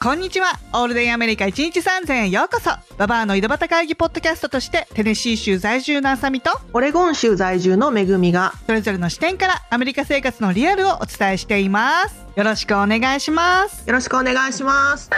[0.00, 0.52] こんにちは。
[0.74, 2.70] オールデンアメリカ1日3000へようこそ。
[2.98, 12.24] ババアの井戸端会議ポッドキャストとして、テネシー州在住のあさみと、オレゴン州在住のめぐみがそれぞれの視点からアメリカ生活のリアルをお伝えしています。
[12.36, 13.88] よろしくお願いします。
[13.88, 15.10] よろしくお願いします。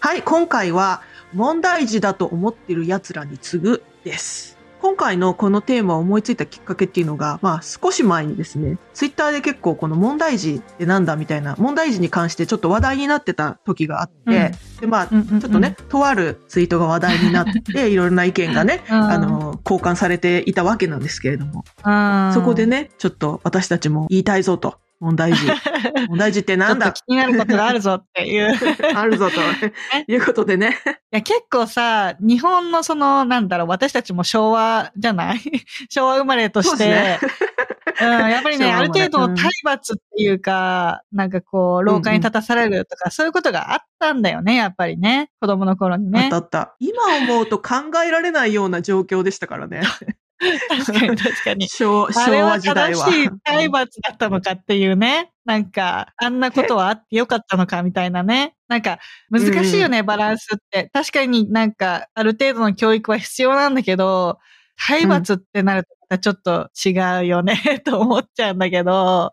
[0.00, 1.02] はい、今回は
[1.34, 4.57] 問題児だと思ってる奴らに次ぐです。
[4.80, 15.40] 今回のこのテーマを思いついたきっかけっていうのが、まあ少し前にですね、ツイッターで結構この問題児ってなんだみたいな、問題児に関してちょっと話題になってた時があって、で、まあ、うんうんうん。
[15.40, 18.94] ちょっとね、とあるツイートが話題になって、 いろいろな意見がね、うん。
[18.94, 21.64] あの、交換されていたわけなんですけれども、
[22.32, 24.78] そこでね、ね、ちょっと私たちも言いたいぞと。
[25.00, 25.46] 問題児。
[26.08, 26.92] 問題児ってなんだ？
[26.92, 28.52] 気になることがあるぞっていう。
[28.52, 28.56] い
[28.94, 30.76] あるぞということでね。
[31.10, 35.40] や、結構さ、日本のその、なんだろう、私たちも昭和じゃない？
[35.88, 37.18] 昭和生まれとして、ね
[38.00, 45.30] うん、やっぱりね、ある程度の体罰っていうか、なんかこう、廊下に立たされるとか、そういうことがあったんだよね、やっぱりね。
[45.40, 46.36] 子供の頃にねあった。
[46.36, 46.76] あった。
[46.80, 47.74] 今思うと考
[48.06, 49.82] えられないような状況でしたからね。
[50.68, 51.68] 確かに確かに。
[51.68, 53.06] 昭和時代は。
[53.06, 55.32] 正しい 体罰だったのかっていうね。
[55.44, 58.54] なんか、あんなことはあってよかったのかみたいなね。
[58.68, 58.98] なんか、
[59.30, 60.90] 難しいよね、バランスって。
[60.92, 64.38] 確かになんか、ある程度の教育は必要なんだけど、
[64.76, 66.90] 体罰ってなるとちょっと違
[67.24, 69.32] うよね、 と思っちゃうんだけど、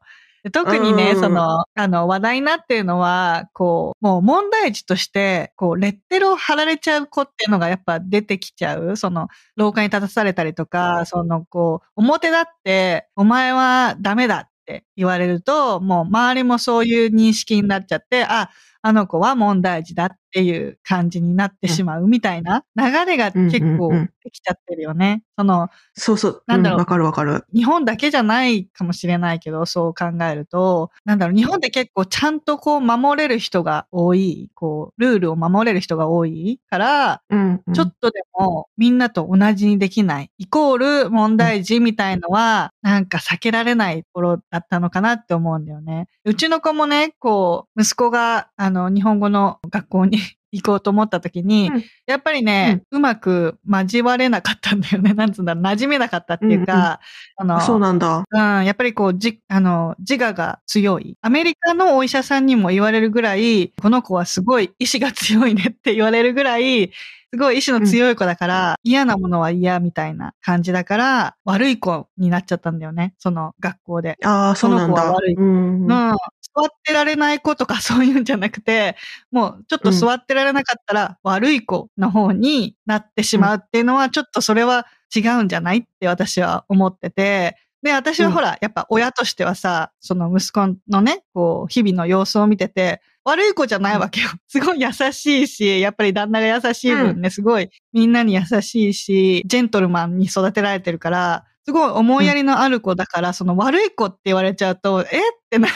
[0.52, 8.96] 特にね、うんその、あの、話題になってるのは、こう、もう問題児として、こう、レッテルを貼られちゃう子っていうのがやっぱ出てきちゃう。
[8.98, 18.50] その、廊下に立たされたりとか、その、こう、表だって、お前はダメだって言われると、もう周りもそういう認識になっちゃって、あ、
[18.88, 25.22] あの子は問題児だっていう感じになってしまうみたいな流れが結構うんうんうんできちゃってるよね。
[25.38, 26.44] その、そうそう。
[26.48, 27.46] なんだろうわかるわかる。
[27.54, 46.08] 日本だけじゃないかもしれないけど、そう考えると、なんだろう、日本って結構ちゃんとこう守れる人が多い、こう、ルールを守れる人が多いから、うん、うんちょっとでもみんなと同じにできない、イコール問題児みたいのは、なんか避けられないところだったのかなって思うんだよね。
[46.26, 50.20] うちの子もね、こう、息子が、あの、日本語の学校に
[50.52, 55.14] 行こうと思った時に、うんやっぱりね、うまく交われなかったんだよね。
[55.16, 57.00] なんつうんだろう、馴染めなかったっていうか、
[57.36, 58.24] あの、そうなんだ。
[58.30, 61.18] うん、やっぱりこう、じ、あの、自我が強い。
[61.22, 66.92] アメリカのお医者さんにも言われるぐらい、この子はすごい意志が強いねって言われるぐらい、
[67.36, 73.14] すごい意志の強い子だから、嫌なものは嫌みたいな感じだから、悪い子になっちゃったんだよね。
[73.18, 74.18] その学校で。
[74.24, 75.02] ああ、そうなんだ。
[75.02, 76.18] その子は悪いうんうん。
[76.56, 78.96] 座ってられない子とかそういうんじゃなくて、
[79.32, 94.30] もうちょっと座ってられなかったら悪い子の方になってしまうっていうのは、ちょっとそれは違うんじゃないって私は思ってて、で、私はほら、やっぱ親としてはさ、その息子のね、こう、日々の様子を見てて、悪い子じゃないわけよ。
[94.48, 105.06] すごい優しいし、やっぱり旦那が優しい分ね、すごいみんなに優しいし、ジェントルマンに育てられてるから、すごい思いやりのある子だから、その悪い子って言われちゃうと、え？
[105.06, 105.68] ってな、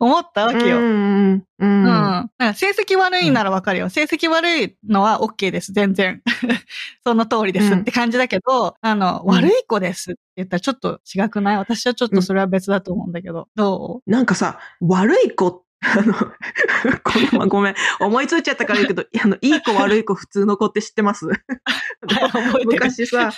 [0.00, 0.78] 思ったわけよ。
[0.78, 1.82] うんうんううん。
[1.82, 1.84] ん。
[1.84, 3.90] なんか成績悪いならわかるよ。
[3.90, 5.72] 成績悪いのは OK です。
[5.72, 6.22] 全然。
[7.04, 11.56] その通りですって感じだけど、あの、うん悪い子ですって言ったらちょっと違くない？
[11.58, 13.48] 私はちょっとそれは別だと思うんだけど。
[13.56, 16.12] どなんかさ、悪い子っあの、
[17.32, 17.74] ごめん、ごめん。
[18.00, 21.26] 思いついちゃったから言うけど、あの、いい子悪い子普通の子って知ってます？
[22.66, 23.30] 昔さ、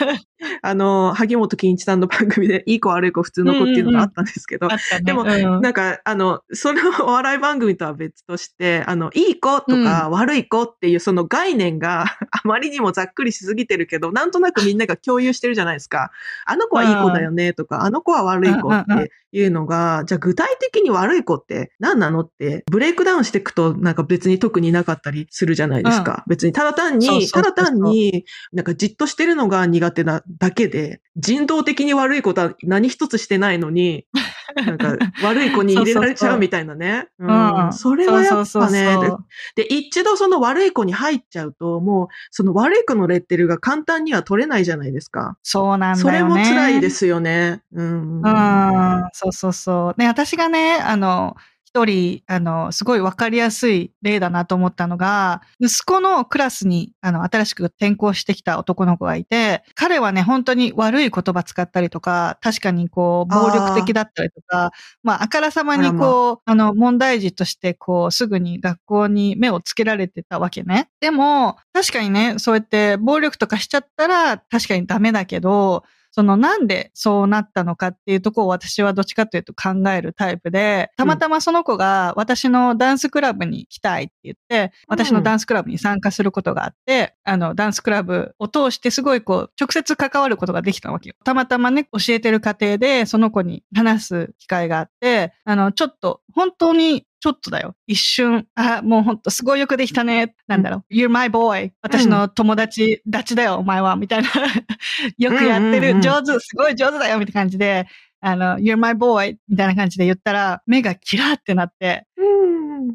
[0.63, 5.05] あの、萩本欽一さんの番組で、いい子悪い子普通の子っていうのがあったんですけど、あったね。
[5.05, 16.11] でもうんなんか、あの、そのお笑い番組とは別として、あの、いい子とか悪い子っていうその概念があまりにもざっくりしすぎてるけど、なんとなくみんなが共有してるじゃないですか。
[16.45, 22.32] あの子はいい子だよねとか、あの子は悪い子っていうのが、じゃあ具体的に悪い子って何なのって、
[22.71, 26.25] ブレイクダウンしていくとなんか別に特になかったりするじゃないですか。
[26.27, 34.07] 別にただ単に、そうそうそうそうただ単になんかじっとしてるのが苦手なだけで、人道的に悪いことは何一つしてないのに、
[34.67, 37.09] なんか悪い子に入れられちゃうみたいなね。
[37.19, 37.37] そうそう
[37.67, 39.25] うんそれはやっぱねそうそうそうそう
[39.57, 45.37] で、一度その悪い子に入っちゃうと、もうその悪い子のレッテルが簡単には取れないじゃないですか。
[45.43, 46.43] そうなんそれだよね。
[46.43, 47.63] も辛いですよね。
[47.73, 48.21] うん。
[48.21, 50.01] うん、そうそうそう。
[50.01, 51.37] ね、私がね、あの、
[51.75, 64.71] 一人、あの、すごいわかりやすい例だなと思ったのが、息子のクラスに、あの、新しく転校してきた男の子がいて、彼はね、本当に悪い言葉使ったりとか、確かにこう、暴力的だったりとか、
[65.03, 70.91] まあ、あからさまにこう、あの、問題児として、こう、すぐに学校に目をつけられてたわけね。
[71.01, 91.15] でも、確かにね、そうやって暴力とかしちゃったら、確かにダメだけど、そのなんでそうなったのかっていうところを私はどっちかというと考えるタイプで、たまたまその子が私のダンスクラブに来たいって言って、私のダンスクラブに参加することがあって、あの、ダンスクラブを通してすごいこう、直接関わることができたわけよ。
[91.25, 97.77] たまたまね、教えてる過程でその子に話す機会があって、あの、ちょっと、本当にちょっとだよ。
[97.87, 100.35] 一瞬、あ、もうほんとすごいよくできたね。
[100.49, 100.95] なんだろう。
[100.95, 101.71] You're my boy.
[101.81, 103.95] 私の友達、ダチだよ、お前は。
[103.95, 104.29] みたいな。
[105.19, 106.01] よくやってる。
[106.01, 107.87] 上手、すごい上手だよ、みたいな感じで、
[108.21, 109.37] あの、You're my boy.
[109.49, 112.12] みたいな感じで言ったら、目がキラーってなって、うん。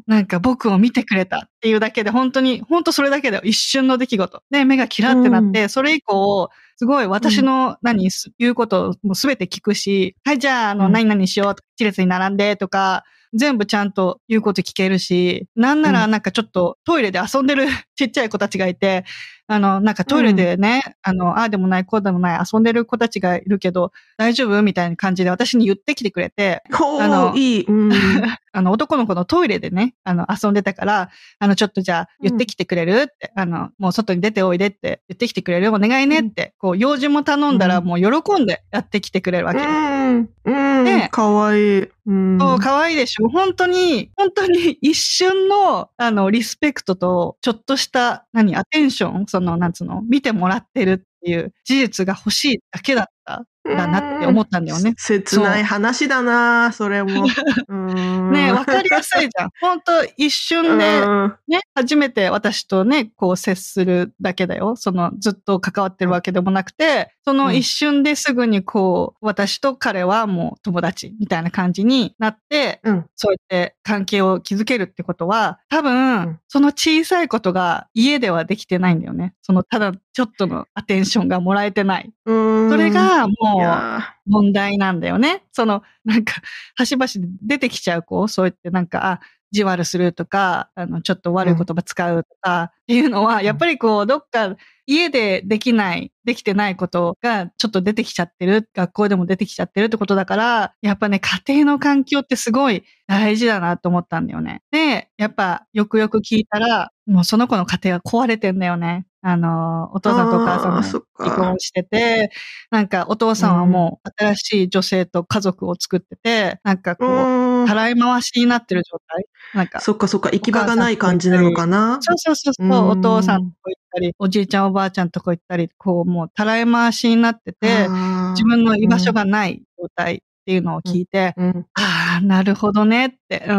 [0.06, 4.42] なんか僕を見てくれたっていうだけで、本当に、本当それだけで一瞬の出来事。
[4.50, 11.56] で、目がキラーってなって、それ以降、すごい私の何、す言うことをもうすべて聞くし、はい、じゃあ、あの、うん何々しよう。
[11.76, 13.04] 一列に並んでとか、
[13.34, 17.66] 全部ちゃんと言うこと聞けるし、なんならなんかちょっとトイレで遊んでる
[17.96, 19.04] ちっちゃい子たちがいて、
[19.50, 27.64] あの、なんかトイレでね、あの、ああでもない、こうでもない、遊んでる子たちがいるけど、大丈夫みたいな感じで私に言ってきてくれて、ほあのう、いい。
[27.64, 27.88] うん。
[28.52, 39.64] あの、男の子のトイレでね、あの、遊んでたから、あの、ちょっとじゃあ、言ってきてくれるって、あの、もう外に出ておいでって言ってきてくれるお願いねって、こう、用事も頼んだら、うんもう喜んでやってきてくれるわけよ。
[39.66, 40.28] うん。
[40.44, 40.84] うん。
[40.84, 41.88] ねかわいい。
[42.06, 42.38] うん。
[42.38, 53.44] そう、可愛いでしょ本当に、本当に一瞬の、あの、リスペクトと、ちょっとした、何、アテンションその、なんつうの、見てもらってるっていう事実が欲しいだけだった、
[53.76, 54.94] だなって思ったんだよね。
[54.96, 57.26] 切ない話だな、それも。
[57.68, 59.50] うんねわかりやすいじゃん。
[59.60, 64.76] 本当一瞬で、うんね、初めて私とね、こう接するだけだよ。
[64.76, 73.06] そのずっと関わってるわけでもなくて、その一瞬ですぐにこう、私と彼はもう友達みたいな感じになって、うん。
[73.16, 79.34] そうやって関係を築けるってことは、多分、うんその小さいことが家ではできてないんだよね。
[79.42, 82.10] そのただちょっとのアテンションがもらえてない。
[82.24, 85.42] うんそれ、がいもうや問題なんだよね。
[85.52, 86.34] その、なんか、
[86.76, 89.20] 端々で出てきちゃう子、そうやってなんか、あ、
[89.50, 94.56] じわるするとか、あの、ちょっと悪い言葉使うとか、っていうのは、やっぱりこう、どっか、
[94.86, 104.62] 家でできない、できてないことがちょっと出てきちゃってる、学校でも出てきちゃってるってことだから、やっぱね、家庭の環境ってすごい大事だなと思ったんだよね。
[104.70, 109.07] で、やっぱ、よくよく聞いたら、もうその子の家庭が壊れてんだよね。
[109.22, 112.30] あの、お父さんとお母さんもあーそっか離婚してて、
[112.70, 117.66] なんかお父さんはもう新しい女性と家族を作ってて、なんかこう、うん。
[117.66, 119.24] たらい回しになってる状態？
[119.54, 121.98] なんか、そっかそっか、行き場がない感じなのかな？
[122.00, 127.88] そうそうそうそう、うんお父さんとこ行ったり、おじいちゃんおばあちゃんとこ行ったり、こうもうたらい回しになってて、
[128.34, 131.66] 自分の居場所がない状態っていうのを聞いて、うん。
[131.74, 133.54] ああ、なるほどねって、うん、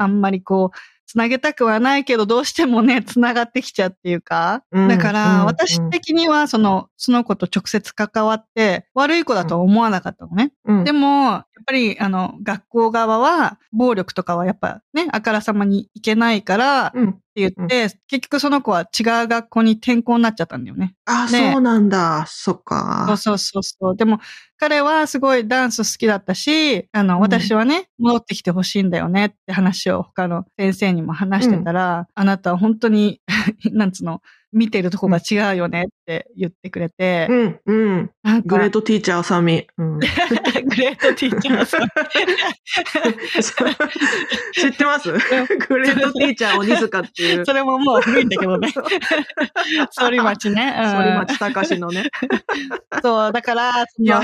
[0.00, 0.76] あんまりこう、
[1.08, 4.62] つなげたくはないけど、どうしてもね、 つながってきちゃうっていうか。
[4.70, 10.52] うんだから、うん私的には、その、その子と直接関わって、悪い子だとは思わなかったのね。
[10.66, 16.92] うんでも、やっぱり、あの、学校側は、暴力とかはやっぱね、あからさまにいけないから。
[17.40, 20.94] 言って、結局その子は違う学校に転校になっちゃったんだよね。
[21.06, 22.24] あ、ねそうなんだ。
[22.26, 23.16] そっそうか。
[23.16, 23.96] そうそうそう。
[23.96, 24.20] でも、
[24.56, 33.20] 彼はすごいダンス好きだったし、あの、うん私はね、戻ってきてほしいんだよねって話を他の先生にも話してたら、あなたは本当に、
[33.72, 38.10] なんつうの、見てるとこが違うよねって言ってくれて、うん、うん。
[38.44, 39.66] グレートティーチャーあさみ。
[39.76, 39.98] うん。
[39.98, 41.88] グレートティーチャーさん。
[44.52, 45.12] 知ってます？
[45.12, 45.18] グ
[45.78, 47.46] レートティーチャー鬼塚っていう。
[47.46, 48.72] それももう古いんだけどね。
[49.94, 50.74] 反町ね。
[50.76, 52.10] うん反町隆史のね。
[53.02, 54.20] そう、だから、いや、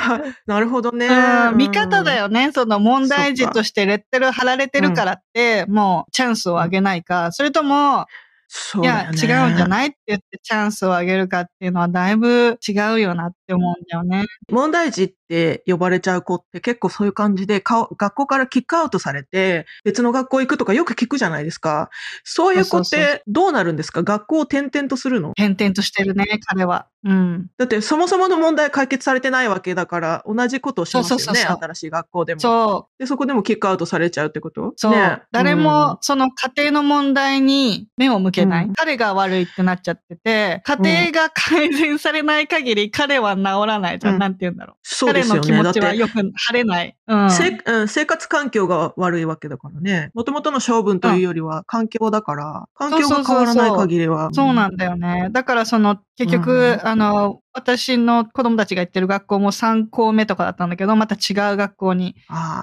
[0.46, 1.06] なるほどね。
[1.06, 2.24] うん見方だよ。
[2.24, 2.50] よね。
[2.52, 8.06] その問題児としてレッテル貼られてるからって、もうチャンスをあげないか、それとも、
[8.56, 9.10] そうね、いや。
[9.46, 9.88] 違うんじゃない？
[9.88, 14.26] って言ってチャンスをあげるかっていうのはだいぶ違うよなって思うんだよね。
[14.50, 21.90] 問題児って呼ばれちゃう子って結構そういう感じで、顔学校からキックアウトされて、別の学校行くとかよく聞くじゃないですか。
[22.24, 24.02] そういう子ってどうなるんですか？
[24.02, 25.30] 学校を転々とするの？
[25.30, 26.88] 転々としてるね、彼は。
[27.04, 27.50] うん。
[27.58, 31.22] だってそもそもの問題解決されてないわけだから、同じことをしますよね。
[31.24, 32.40] そうそうそう新しい学校でも。
[32.40, 33.02] そう。
[33.02, 34.72] で、そこでもキックアウトされちゃうってこと？
[34.76, 34.92] そう。
[34.92, 38.66] ね誰も、その家庭の問題に目を向けない。
[38.66, 44.14] うん彼が悪いってなっちゃってて、家庭が改善されない限り彼は治らないじゃん。
[44.14, 44.76] うんなんて言うんだろう。
[44.82, 45.40] そうですよね。
[45.40, 46.96] 彼の気持ちはよく晴れない。
[47.06, 47.30] うん。
[47.30, 50.10] せうん、生活環境が悪いわけだからね。
[50.14, 54.30] もともとの性分というよりは環境だから、環境が変わらない限りは。
[54.32, 55.28] そうなんだよね。
[55.32, 62.16] だからその、結局、うんあの、私の子供たちが行ってる学校も3校目とかだったんだけど、また違う学校に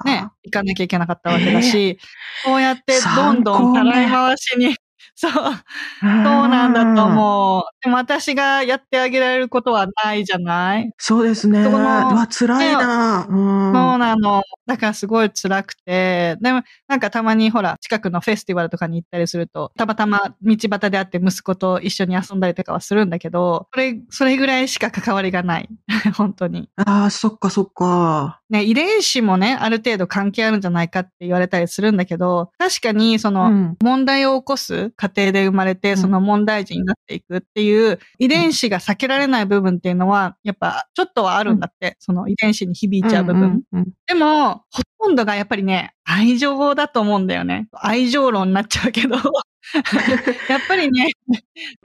[0.06, 1.98] ね、行かなきゃいけなかったわけだし、
[2.46, 4.76] こうやってどんどん三校目払い回しに、
[5.16, 6.12] そう、そう
[6.48, 7.64] なんだと思う。
[7.84, 10.92] でも私がやってあげられることはないじゃない？
[10.98, 11.62] そうですね。
[11.62, 13.26] うそこのわ、辛いな。
[13.30, 13.74] うん。
[13.74, 14.44] そうなの。
[14.66, 25.70] だからすごい辛くて、でもなんかたまにほら、近くのフェスティバルとかに行ったりすると、たまたま道端で会って息子と一緒に遊んだりとかはするんだけど、それ、それぐらいしか関わりがない。
[26.16, 26.70] 本当に。
[26.78, 28.40] ああ、そっかそっか。
[28.50, 43.64] ね、遺伝子もね、ある程度関係あるんじゃないかって言われたりするんだけど、確かにその、うん問題を起こす家庭で生まれて、んその問題児になっていくっていう遺伝子が避けられない部分っていうのは、やっぱちょっとはあるんだって、その遺伝子に響いちゃう部分。
[44.08, 47.68] でも、ほとんどがやっぱりね、愛情だと思うんだよね。
[47.74, 49.16] 愛情論になっちゃうけど、
[50.50, 51.10] やっぱりね、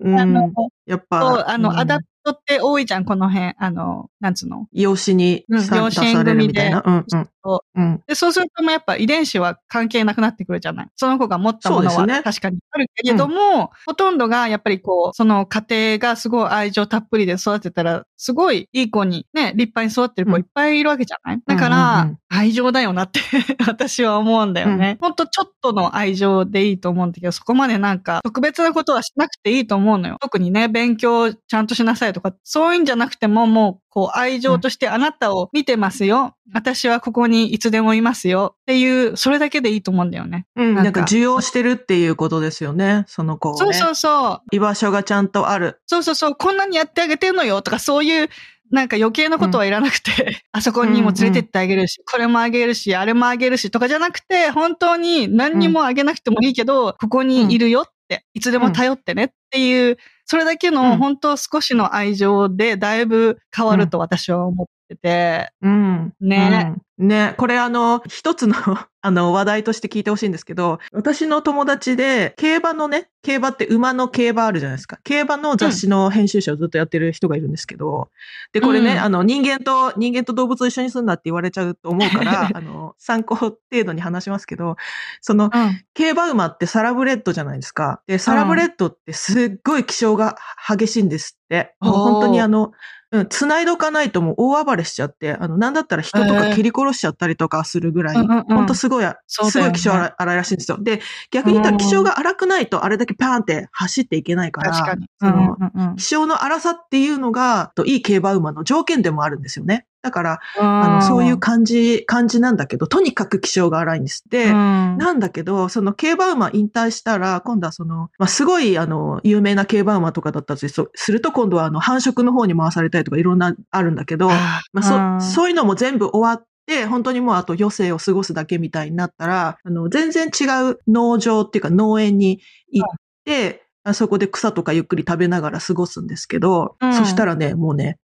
[0.00, 0.20] うん。
[0.20, 0.52] あの、うん
[0.86, 3.54] やっぱ、あの、うん adopt って多いじゃん、この辺。
[3.58, 4.66] あの、なんつうの？
[4.72, 6.72] 養子にさうん養子縁組で。
[6.84, 8.02] うんうんそうん。
[8.06, 10.88] で、そうするともうやっぱ遺伝子は関係なくなってくるじゃない。
[10.96, 23.20] その子が持ったものは確かにあるけれども、ほとんどがやっぱりこう、その家庭がすごい愛情たっぷりで育てたら、すごいいい子にね、立派に育ってる子いっぱいいるわけじゃない、だかうんうんうらん、愛情だよなって
[23.66, 24.98] 私は思うんだよね。
[25.00, 30.16] ほんとちょっとの愛情でいいと思うんだけど、そこまでなんか特別なことはしなくていいと思うのよ。
[30.20, 36.36] 特にね、勉強ちゃんとしなさいとか、そういうんじゃなくてももう、こう愛情としてあなたを見てますよ。
[36.52, 38.54] 私はここにいつでもいますよ。
[38.54, 40.46] っていう、それだけでいいと思うんだよね。
[40.54, 40.74] うん。
[40.74, 43.04] なんか受容してるっていうことですよね。
[43.08, 43.58] その子をね。
[43.58, 44.54] そうそうそう。
[44.54, 45.80] 居場所がちゃんとある。
[45.86, 46.34] そうそうそう。
[46.34, 48.28] こんなにやってあげてるのよとか、そういう、
[48.70, 57.95] なんか余計なことはいらなくて、あそこにも連れてってあげるし、これもあげるし、あれもあげるしとかじゃなくて、本当に何にもあげなくてもいいけど、ここにいるよって、
[58.34, 60.74] いつでも頼ってねっていう、それだけうん。
[60.74, 66.14] の本当少しの愛情でだいぶ変わると私は思ってて、うん。
[66.20, 67.08] ねうん。
[67.08, 67.34] ね。
[67.36, 68.54] これあの、一つの、
[69.02, 74.98] あの、話題として聞いてほしいんですけど、私の友達で、競馬のね、競馬って馬の競馬あるじゃないですか。
[75.04, 78.08] 競馬の雑誌の編集者をずっとやってる人がいるんですけど、
[78.52, 84.76] で、これね、うんあの、人間と、人間と動物を一緒にすんなって言われちゃうと思うから、 あの、参考程度に話しますけど、
[85.20, 85.80] その、うん。
[85.94, 88.00] 競馬馬ってサラブレッドじゃないですか。
[88.06, 90.36] で、サラブレッドってすっごい気性が
[90.68, 91.74] 激しいんですって。
[91.80, 92.72] もう本当にあの、
[93.20, 100.78] うん、繋いどかないともう大暴れしちゃって、あの、なんだったら人とか蹴り殺しちゃったりとかするぐらい、うんうんうん本当すごい、そうだよねすごい気性荒い荒いらしいんですよ。
[100.80, 105.06] で、逆に言ったら気性が荒くないとあれだけパーンって走っていけないから、確かに。
[105.20, 109.86] その、うんうんうん気性の荒さっていうのが、といい競馬馬の条件でもあるんですよね。
[110.06, 114.22] だから、あの、そういう感じ、感じなんだけど、とにかく気性が荒いんです。
[114.30, 114.52] で、うん。
[114.98, 132.88] なんだけど、その競馬馬引退したら、今度はその、まあ、すごい、あの、有名な競馬馬とかだったとすすると、今度はあの、繁殖の方に回されたりとかいろんな、あるんだけど、まあ、そ、そういうのも全部終わって、本当にもうあと余生を過ごすだけみたいになったら、あの、全然違う農場っていうか農園に行っ
[133.24, 136.92] て、あそこで草とかゆっくり食べながら過ごすんですけど、うん。
[136.92, 137.98] そしたらね、もうね、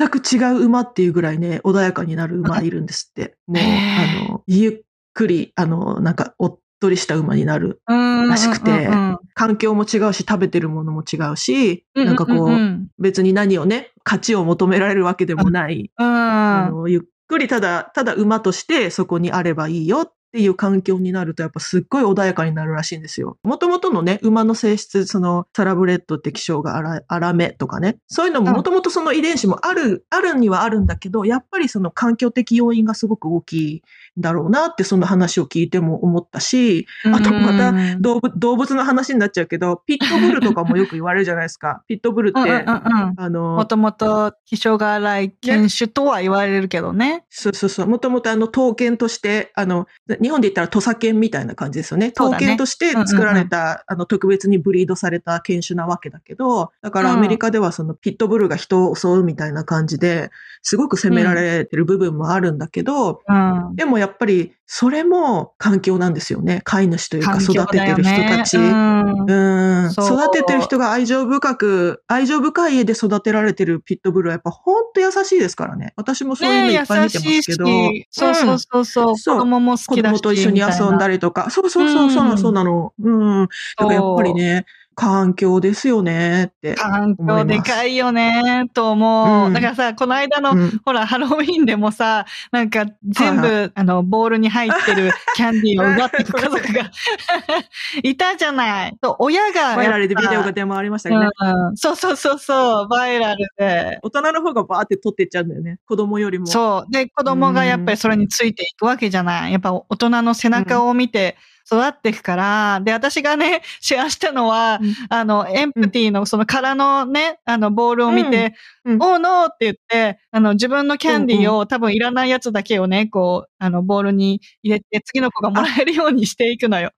[0.00, 3.36] 全く違う馬っていうぐらいね、穏やかになる馬いるんですって。
[3.46, 4.72] もう、あの、ゆっ
[5.12, 7.82] くり、あの、なんか、おっとりした馬になる。
[7.86, 8.88] らしくて
[9.34, 16.06] 環境も違うし、食べてるものも違うし、なんかこう、うん別に何をね、価値を求められるわけでもない、うん。
[16.06, 23.36] あのゆっくりただ、ただ馬としてそこにあればいいよっっていう環境になると、やっぱすっごい穏やかになるらしいんですよ。
[23.42, 33.82] もともとのね、馬の性質、そのサラブレッドって気性が荒荒めとかね、そういうのももともとその遺伝子もある、あるにはあるんだけど、やっぱりその環境的要因がすごく大きい
[34.18, 41.82] んだろうなって、その話を聞いても思ったし、あとまたうん動物動物の話になっちゃうけど、ピットブルとかもよく言われるじゃないですか。
[41.88, 47.24] ピットブルって、うんうんうんうんあの、もともと気性が荒い犬種とは言われるけどね。
[47.30, 47.86] そうそうそう。
[47.86, 49.86] もともとあの、刀剣として、あの、
[50.20, 52.12] 日本で言ったら土佐犬みたいな感じですよね。
[52.12, 60.30] 刀剣として作られた、あの、特別にブリードされた犬種なわけだけど、だからアメリカではそのピットブルが人を襲うみたいな感じで、
[60.62, 63.76] すごく責められてる部分もあるんだけど、うん。
[63.76, 66.60] でもやっぱり、それも環境なんですよね。
[66.62, 68.56] 飼い主というか育ててる人たち。
[68.56, 75.92] ねうん育ててる人が愛情深く、愛情深い家で育てられてるピットブルはやっぱほんと優しいですからね。
[75.96, 77.66] 私もそういうのねいっぱい見てますけど。
[77.68, 80.12] 優しいしそうそうそうそう、そう子供も好子きだし。
[80.12, 81.14] 供と一緒に遊んだり。
[81.14, 81.50] りとか。
[81.50, 82.92] そうそうそう、そうなの、そうなの。
[83.02, 83.48] うん。
[83.76, 84.66] だからやっぱりね、
[85.00, 86.74] 環境ですよねって。
[86.74, 89.46] 環境でかいよね、と思う。
[89.46, 96.90] うんだからさ、この間の、うんほら、ハロウィンでもさ、なんか全部、はいあの、ボールに入ってるキャンディーを奪っていく家族が
[98.04, 98.96] いたじゃない。
[99.02, 99.74] そう親が。
[99.76, 101.28] バイラルでビデオが出回りましたけどね。
[101.40, 104.00] うん、そうそうそうそう、バイラルで。
[104.02, 105.78] 大人の方がバーって取っていっちゃうんだよね。
[105.86, 106.46] 子供よりも。
[106.46, 106.92] そう。
[106.92, 109.52] で、子供がやっぱりそれについていくわけじゃない。
[109.52, 114.94] やっぱ大人の背中を見て育っていくから、で、私がね、シェアしたのは、うん。
[115.08, 118.54] あの、エンプティのその空のね、あの、ボールを見て、
[118.90, 126.92] うんうんおーノーって言って、あの、自分のキャンディーを、多分いらないやつだけをね、こう、あの、ボールに入れて、次の子がもらえるようにしていくのよ。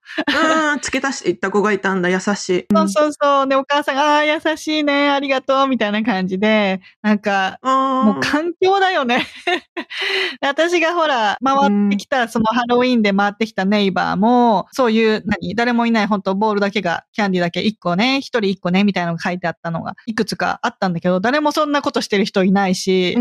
[0.73, 2.67] うん、付け足していった子がいたんだ、優しい。
[2.75, 3.49] そうそうそう。
[3.49, 9.27] で、お母さんが、ああー、優しいね、ありがとう、みたいな感じで、なんか、ももう環境だよね。
[10.41, 23.15] 私がほら、回ってきた、そのハロウィンで回ってきたネイバーも、そういう、何、誰もいない、本当ボールだけが、キャンディーだけ1個ね、1人1個ね、みたいなのが書いてあったのが、いくつかあったんだけど、誰もそんなことしてる人いないし。
[23.15, 23.21] だ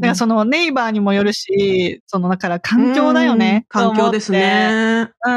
[0.00, 3.66] からそのネイバーにもよるし、その、だから環境だよね。
[3.74, 5.08] うん環境ですね。
[5.24, 5.30] う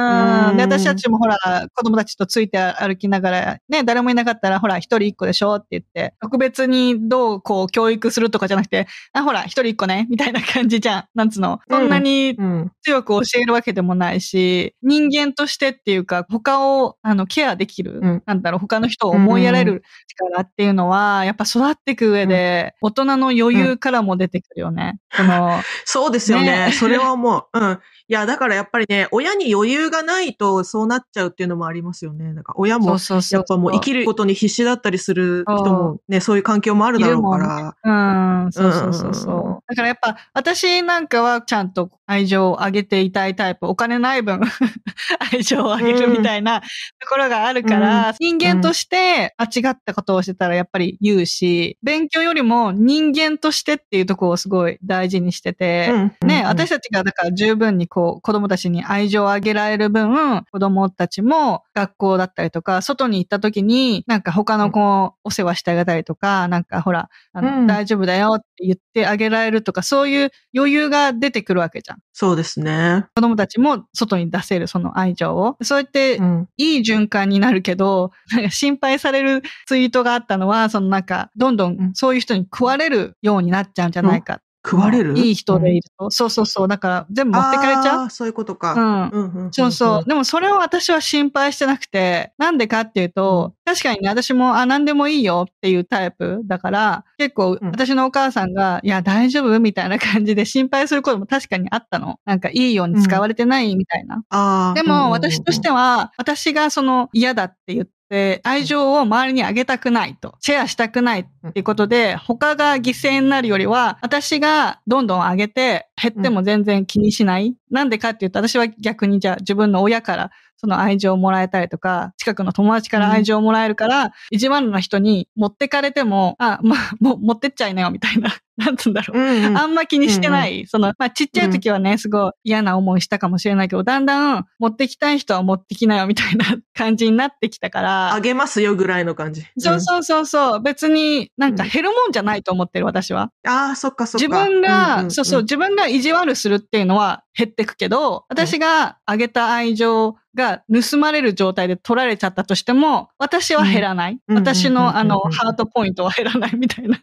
[0.53, 0.57] ん。
[0.57, 1.37] で、うん私たちもほら、
[1.73, 11.03] 子供たちとついて歩きながら、ね、誰もいなかったら、ほら、一人一個でしょって言って、特別にどうこう教育するとかじゃなくて、あ、ほら、一人一個ね、みたいな感じじゃん。
[11.15, 11.59] なんつうの？
[11.69, 12.71] そんなにうん。
[12.83, 19.83] 強く教えるわけでもないし、人間としてっていうか、他を、あの、ケアできる、うんなんだろう、他の人を思いやれる
[20.17, 24.99] 力っていうのは、やっぱ育っていく上で、大人の余裕からも出てくるよね。
[25.15, 26.67] この、 そうですよね。
[26.67, 27.45] ねそれは思う。
[27.53, 27.79] うん。
[28.07, 32.33] いや、だからやっぱりね、親に余裕がないとそうなっちゃうっていうのもありますよね。
[32.33, 33.39] だから親も、そうそうそう。
[33.39, 38.45] やっぱもう生きることに必死だったりする人もね、そういう環境もあるだろうから。
[38.45, 39.63] うん、そうそうそううんうんうんそう。
[39.67, 44.39] だからやっぱ、私なんかはちゃんと愛情をあげていたいタイプ、お金ない分、
[45.33, 46.67] 愛情をあげるみたいなと
[47.09, 55.89] ころがあるから、人間として間違ったことをしてたらやっぱり言うし、勉強よりも人間としてっていうところをすごい大事にしてて、
[56.21, 71.99] うんね、私たちがだから十分にこう子供たちに愛情をあげられる分、子供たちも学校だったりとか、外に行った時になんか他の子をお世話してあげたりとか、なんかほら、あのうん大丈夫だよって言ってあげられるとか、そういう余裕が出てくるわけじゃん。
[72.13, 73.05] そうですね。
[73.15, 75.57] 子供たちも外に出せるその愛情を。
[75.61, 76.49] そうやってうん。
[76.57, 84.41] いい循環になるけど、なんか心配されるツイートがあったのは、そのなんか、どんどんそういう人に食われるようになっちゃうんじゃないか。
[84.67, 85.15] 食われる？
[85.15, 86.09] いい人でいると。
[86.09, 86.67] そうそうそう。
[86.67, 88.09] だから全部持ってかれちゃう？
[88.09, 88.73] そういうことか。
[88.73, 89.09] うん。
[89.09, 90.05] うんうんんんそうそう。。
[90.05, 102.19] でもそれを私は心配してなくて、なんでかっていうと、確かにね、私も、あ、何でもいいよっていうタイプだから、結構うん私のお母さんが、いや、大丈夫みたいな感じで心配することも確かにあったの。
[102.25, 104.73] なんかいいように使われてないみたいな。
[104.73, 117.55] でも私としては、私がその嫌だって言っで、愛情を周りにあげたくないと、シェアしたくないっていうことで、他が犠牲になるよりは、私がどんどんあげて、減っても全然気にしない。
[117.71, 128.35] なんでかっていうと、私は逆にじゃあ自分の親からその愛情をもらえたりとか、近くの友達から愛情をもらえるから、意地悪な人に持ってかれても、あ、まあ、もう持ってっちゃいなよみたいな。
[128.57, 129.17] なんつうんだろう。
[129.17, 130.65] うんうんあんま気にしてない。
[130.67, 138.13] その、まあ、ちっちゃい時はね、すごい嫌な思いしたかもしれないけど、だんだん持ってきたい人は持ってきなよみたいな 感じになってきたから。
[138.13, 139.45] あげますよぐらいの感じ。
[139.57, 140.61] そうそうそうそう。
[140.61, 143.31] 別になんか減るもんじゃないと思ってる私は。
[143.43, 143.51] うん。
[143.51, 144.27] ああ、そっかそっか。
[144.27, 154.19] 自分が、んんんそうそう、自分が意地悪するっていうのは減ってくけど、私があげた愛情が盗まれる状態で取られちゃったとしても、私は減らない。
[154.27, 156.99] うん私うんうんうんうんのあの、ハートポイントは減らないみたいな。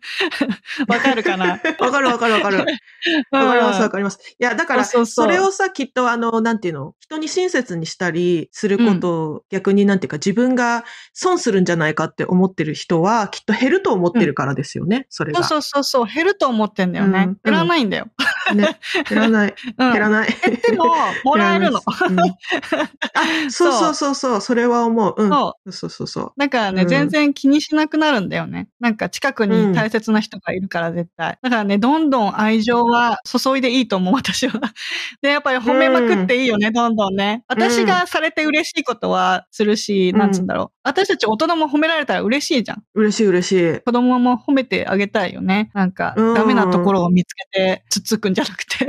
[0.89, 1.61] わかるかな？
[1.79, 2.59] わかるわかるわかる。
[3.33, 4.19] わかりますわかります。
[4.39, 15.43] いや、だから、それをさ、きっとあの、なんていうの、人に親切にしたりすることを、逆になんていうか、自分が損するんじゃないかって思ってる人は、きっと減ると思ってるからですよね、それが。
[15.43, 17.25] そうそうそうそう、減ると思ってんだよね。
[17.29, 18.07] うん減らないんだよ。
[18.55, 18.79] ね。
[19.09, 19.55] 減らない。
[19.79, 20.29] うん減らない。
[20.45, 20.87] 減っても、
[21.25, 21.81] もらえるの。
[21.87, 21.93] あ、
[23.51, 25.15] そうそうそうそう、それは思う。
[25.17, 25.31] うん。
[25.31, 26.33] そそうそうそう。
[26.37, 28.69] だからね、うん全然気にしなくなるんだよね。
[28.81, 31.39] なんか近くに大切な人がいるから絶対。
[31.41, 34.61] だからね、どんどん愛情は注いでいいと思う、私は。
[35.23, 37.45] で、やっぱり褒めまくっていいよね、どんどんね。
[37.49, 40.79] 私がされて嬉しいことはするし、うんなんつうんだろう。
[40.85, 42.83] 私たち大人も褒められたら嬉しいじゃん。
[42.95, 43.81] 嬉しい嬉しい。
[43.81, 45.71] 子供も褒めてあげたいよね。
[45.75, 48.89] なんか、うんダメなところを見つけてつっつくんじゃなくて。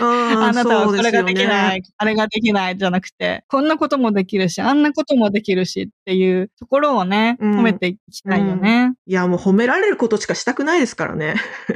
[0.00, 0.04] あ
[0.50, 1.76] あなたはこれができなね。
[1.76, 8.94] い、あれができないじゃなくて、こんなこともできるし、あんなこともできるしっていうところをね、うん褒めていきたいよね。
[9.06, 11.34] いや、もう褒められることしかしたくないですからね。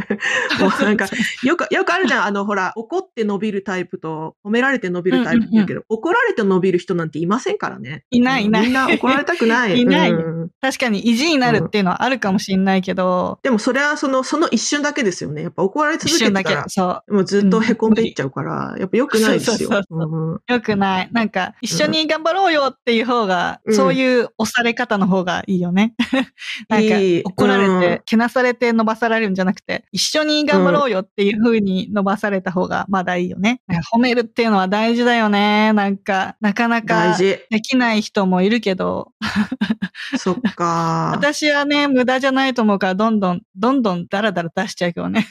[0.59, 1.07] もうなんか、
[1.42, 2.25] よく、よくあるじゃん。
[2.27, 8.05] あの、ほら、怒って伸びるタイプと、褒められて伸びるタイプって言うけど、怒られて伸びる人なんていませんからね。
[8.11, 9.77] いないいないみんな怒られたくない。
[9.83, 15.42] いないうん確かに意地になるっていうのはあるかもしれないけど、でもそれはその、その一瞬だけですよね。
[15.42, 17.14] やっぱ怒られ続けけてたら、、そう。
[17.14, 19.57] もうずっと凹んでいっちゃうから、やっぱ良くないですよ。
[19.57, 21.09] そうそうそううんよくない。
[21.12, 25.94] なんか、一緒に頑張ろうよっていう方が、うんそういう押され方の方がいいよね。
[26.68, 33.61] なんか怒られて、うんけなされて伸ばされるんじゃなくて、一緒に頑張ろうよっていう風に伸ばされた方がまだいいよね。
[33.94, 35.72] 褒めるっていうのは大事だよね。
[35.72, 37.16] なんか、なかなか。
[37.18, 39.12] できない人もいるけど、
[40.18, 41.11] そっか。
[41.14, 45.26] 私はね、無駄じゃないと思うから、どんどん、どんどんダラダラ出しちゃうけどね。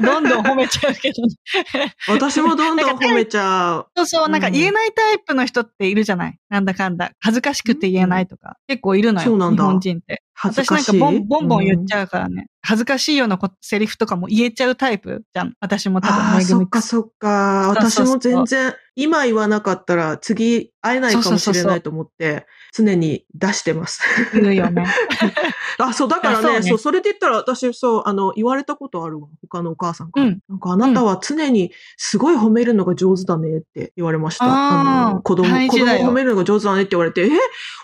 [0.00, 1.94] どんどん褒めちゃうけどね。
[2.08, 3.86] 私もどんどん褒めちゃう。
[3.96, 7.12] そうそう、なんかうん言えないタイプの人っているじゃないなんだかんだ。
[7.30, 8.56] 恥ずかしくて言えないとか。
[8.66, 9.36] 結構いるのよ。
[9.50, 10.22] 日本人って。
[10.34, 10.70] 私。
[10.70, 12.46] なんかボンボンボン言っちうゃうからね。
[12.62, 15.54] 恥ずかしいようなこセリフとかも言えちゃうタイプじゃん。
[15.60, 16.02] 私もん。
[16.02, 17.68] 多分、めぐみそっかそっか。
[17.68, 24.02] 私も全然、今言わなかったら次会えないかもしれないと思って、常に出してます。
[24.34, 24.84] 言うよね。
[25.78, 29.28] あ、そう、だからね、あそうねそれで言ったら私、そう、あの、言われたことあるわ。
[29.42, 30.26] 他のお母さんから。
[30.26, 34.44] うんなんかあなたは常にすごい褒めるのが上手だねって言われました。
[34.46, 37.30] あーの子供、子供褒めるのが上手だねって言われて、え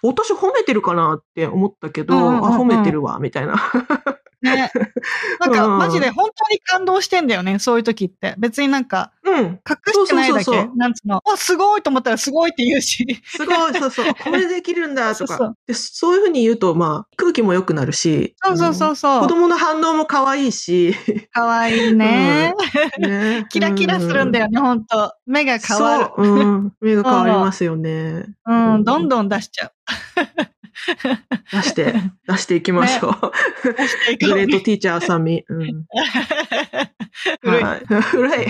[0.03, 3.55] 私褒めてるかなって思ったけど、うんうんうんうんあ、褒めてるわ、みたいな。
[4.43, 4.71] ね。
[5.41, 7.59] なんか、うんマジで本当に感動してんだよね。
[7.59, 8.35] そういう時って。
[8.39, 9.37] 別になんか、うん。
[9.37, 9.59] 隠
[9.93, 10.69] してないだけ。
[10.77, 11.21] なんつうの。
[11.31, 13.23] あ、すごいと思ったらすごいって言うし。
[13.25, 15.37] すごい、そうそう、 これできるんだとか。
[15.37, 18.35] そうでそういうふうに言うと、まあ、空気も良くなるし。
[18.43, 19.21] そうそうそうそう。
[19.23, 20.95] 子供の反応も可愛いし。
[21.33, 22.55] かわいいね。
[22.99, 24.47] ね キラキラするんだよ。
[24.47, 25.15] よね、ほんと。
[25.27, 26.05] 目が変わる。
[26.17, 26.73] そう、うん。
[26.81, 28.25] 目が変わりますよね。
[28.47, 29.73] うん、どんどん出しちゃう。
[31.53, 31.95] 出して、
[32.29, 33.73] 出していきましょう。
[33.73, 35.45] 出していこうグレートティーチャーあさみ。
[35.49, 35.85] うん。
[37.41, 37.81] 古いはい。
[38.03, 38.47] 古い。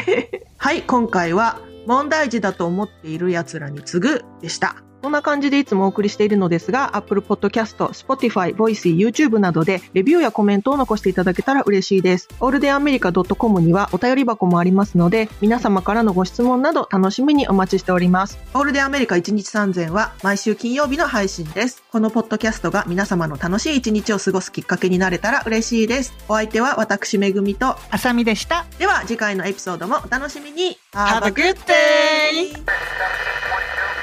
[0.59, 4.77] はい、今回は、問題児だと思っている奴らに次ぐでした。
[5.07, 12.29] こんな感じでいつもお送りしているのですが、Apple Podcast、Spotify、Voicy、YouTube などでレビューやコメントを残していただけたら嬉しいです。
[12.40, 18.40] オールデンアメリカ .com にはお便り箱もありますので、皆様からのご質問など楽しみにお待ちしております。
[18.53, 21.85] オールデンアメリカ1日3000は毎週金曜日の配信です。
[21.92, 26.14] このポッドキャストが皆様の楽しい一日を過ごすきっかけになれたら嬉しいです。
[26.29, 28.66] お相手は私めぐみと、あさみでした。
[28.81, 32.57] では次回のエピソードもお楽しみに Have a good day!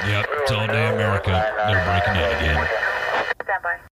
[0.06, 1.32] Yep, it's all day America.
[1.66, 2.83] They're breaking in again.